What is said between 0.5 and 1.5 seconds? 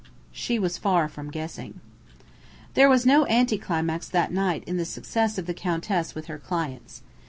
was far from